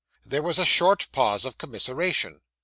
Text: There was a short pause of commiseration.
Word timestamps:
There 0.25 0.41
was 0.41 0.57
a 0.57 0.65
short 0.65 1.09
pause 1.11 1.45
of 1.45 1.59
commiseration. 1.59 2.41